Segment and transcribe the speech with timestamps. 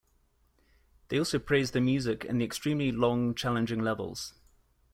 [1.09, 4.33] They also praised the music and the extremely long, challenging levels.